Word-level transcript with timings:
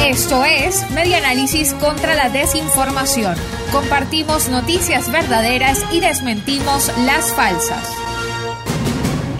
Esto 0.00 0.44
es 0.44 0.90
Media 0.90 1.18
Análisis 1.18 1.74
contra 1.74 2.14
la 2.14 2.28
Desinformación. 2.28 3.36
Compartimos 3.72 4.48
noticias 4.48 5.10
verdaderas 5.10 5.84
y 5.92 6.00
desmentimos 6.00 6.90
las 7.04 7.32
falsas. 7.34 7.96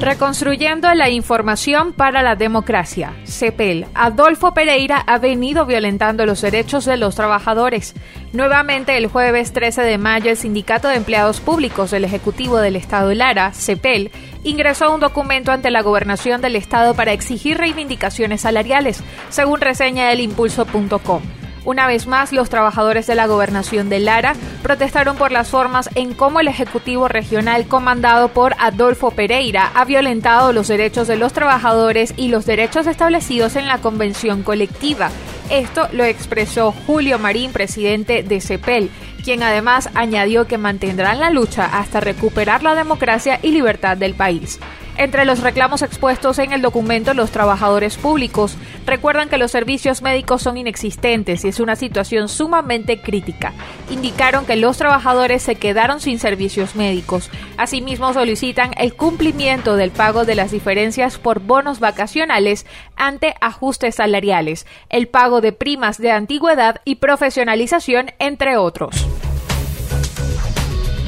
Reconstruyendo 0.01 0.93
la 0.93 1.09
información 1.09 1.95
para 1.95 2.23
la 2.23 2.37
democracia. 2.37 3.15
CEPEL. 3.27 3.87
Adolfo 3.95 4.53
Pereira 4.53 4.99
ha 4.99 5.19
venido 5.19 5.65
violentando 5.65 6.27
los 6.27 6.43
derechos 6.43 6.85
de 6.85 6.99
los 6.99 7.15
trabajadores. 7.15 7.95
Nuevamente, 8.35 8.99
el 8.99 9.07
jueves 9.07 9.55
13 9.55 9.83
de 9.83 9.97
mayo, 9.97 10.31
el 10.31 10.37
Sindicato 10.37 10.89
de 10.89 10.97
Empleados 10.97 11.41
Públicos 11.41 11.91
del 11.91 12.05
Ejecutivo 12.05 12.59
del 12.59 12.77
Estado 12.77 13.15
Lara, 13.15 13.53
CEPEL, 13.55 14.11
ingresó 14.47 14.95
un 14.95 15.01
documento 15.01 15.53
ante 15.53 15.71
la 15.71 15.83
gobernación 15.83 16.41
del 16.41 16.57
Estado 16.57 16.95
para 16.95 17.13
exigir 17.13 17.59
reivindicaciones 17.59 18.43
salariales, 18.43 19.03
según 19.29 19.61
reseña 19.61 20.13
el 20.13 20.21
impulso.com. 20.21 21.23
Una 21.65 21.89
vez 21.89 22.07
más, 22.07 22.33
los 22.33 22.49
trabajadores 22.49 23.09
de 23.09 23.17
la 23.17 23.27
gobernación 23.27 23.89
de 23.89 23.99
Lara 23.99 24.35
protestaron 24.63 25.17
por 25.17 25.33
las 25.33 25.49
formas 25.49 25.91
en 25.97 26.15
cómo 26.15 26.39
el 26.39 26.47
Ejecutivo 26.47 27.09
Regional 27.09 27.67
comandado 27.67 28.29
por 28.29 28.55
Adolfo 28.61 29.11
Pereira 29.11 29.73
ha 29.75 29.85
violentado 29.85 30.53
los 30.53 30.69
derechos 30.69 31.09
de 31.09 31.17
los 31.17 31.33
trabajadores 31.33 32.15
y 32.17 32.29
los 32.29 32.47
derechos 32.47 32.87
establecidos 32.87 33.57
en 33.57 33.67
la 33.67 33.79
Convención 33.79 34.45
Colectiva. 34.45 35.11
Esto 35.51 35.89
lo 35.93 36.05
expresó 36.05 36.73
Julio 36.87 37.19
Marín, 37.21 37.53
presidente 37.53 38.25
de 38.25 38.41
CEPEL, 38.41 38.91
quien 39.25 39.45
además 39.45 39.91
añadió 39.95 40.47
que 40.47 40.59
mantendrán 40.59 41.21
la 41.21 41.31
lucha 41.31 41.67
hasta 41.67 42.01
recuperar 42.01 42.65
la 42.65 42.75
democracia 42.75 43.39
y 43.43 43.53
libertad 43.53 43.97
del 43.97 44.15
país. 44.15 44.59
Entre 44.99 45.27
los 45.27 45.41
reclamos 45.41 45.83
expuestos 45.83 46.39
en 46.39 46.53
el 46.53 46.63
documento, 46.63 47.13
los 47.13 47.31
trabajadores 47.31 47.97
públicos 47.97 48.57
recuerdan 48.87 49.29
que 49.29 49.37
los 49.37 49.51
servicios 49.51 50.01
médicos 50.01 50.41
son 50.41 50.57
inexistentes 50.57 51.45
y 51.45 51.49
es 51.49 51.61
una 51.61 51.77
situación 51.77 52.31
sumamente 52.31 53.03
crítica. 53.03 53.53
Indicaron 53.91 54.47
que 54.47 54.57
los 54.57 54.79
trabajadores 54.79 55.43
se 55.43 55.57
quedaron 55.57 56.01
sin 56.01 56.19
servicios 56.19 56.77
médicos. 56.77 57.31
Asimismo, 57.59 58.15
solicitan 58.15 58.71
el 58.79 58.95
cumplimiento 58.95 59.77
del 59.77 59.91
pago 59.91 60.25
de 60.25 60.35
las 60.35 60.51
diferencias 60.51 61.19
por 61.19 61.41
bonos 61.41 61.79
vacacionales 61.79 62.65
ante 62.97 63.35
ajustes 63.43 63.97
salariales, 63.97 64.67
el 64.89 65.09
pago 65.09 65.43
de 65.43 65.53
primas 65.53 65.99
de 65.99 66.11
antigüedad 66.11 66.81
y 66.87 66.97
profesionalización, 66.97 68.13
entre 68.19 68.57
otros. 68.57 69.07